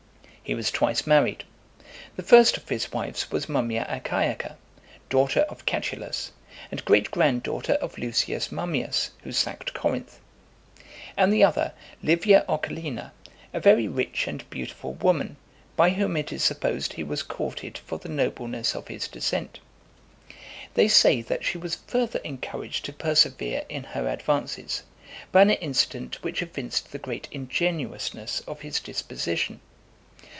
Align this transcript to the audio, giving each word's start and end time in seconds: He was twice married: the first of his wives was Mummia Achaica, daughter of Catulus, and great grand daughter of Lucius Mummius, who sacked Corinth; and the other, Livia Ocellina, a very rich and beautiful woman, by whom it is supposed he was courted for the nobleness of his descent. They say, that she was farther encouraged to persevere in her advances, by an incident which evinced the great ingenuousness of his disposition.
He 0.43 0.55
was 0.55 0.69
twice 0.71 1.07
married: 1.07 1.45
the 2.17 2.23
first 2.23 2.57
of 2.57 2.67
his 2.67 2.91
wives 2.91 3.31
was 3.31 3.45
Mummia 3.47 3.85
Achaica, 3.87 4.57
daughter 5.07 5.41
of 5.41 5.65
Catulus, 5.65 6.33
and 6.69 6.83
great 6.83 7.09
grand 7.09 7.41
daughter 7.43 7.75
of 7.75 7.97
Lucius 7.97 8.51
Mummius, 8.51 9.11
who 9.23 9.31
sacked 9.31 9.73
Corinth; 9.73 10.19
and 11.15 11.31
the 11.31 11.41
other, 11.41 11.71
Livia 12.03 12.43
Ocellina, 12.49 13.13
a 13.53 13.61
very 13.61 13.87
rich 13.87 14.27
and 14.27 14.43
beautiful 14.49 14.93
woman, 14.95 15.37
by 15.77 15.91
whom 15.91 16.17
it 16.17 16.33
is 16.33 16.43
supposed 16.43 16.93
he 16.93 17.03
was 17.03 17.23
courted 17.23 17.77
for 17.77 17.97
the 17.97 18.09
nobleness 18.09 18.75
of 18.75 18.89
his 18.89 19.07
descent. 19.07 19.59
They 20.73 20.89
say, 20.89 21.21
that 21.21 21.45
she 21.45 21.57
was 21.57 21.75
farther 21.75 22.19
encouraged 22.25 22.83
to 22.85 22.91
persevere 22.93 23.63
in 23.69 23.85
her 23.85 24.09
advances, 24.09 24.83
by 25.31 25.43
an 25.43 25.51
incident 25.51 26.21
which 26.23 26.41
evinced 26.41 26.91
the 26.91 26.97
great 26.99 27.29
ingenuousness 27.31 28.41
of 28.41 28.59
his 28.59 28.81
disposition. 28.81 29.61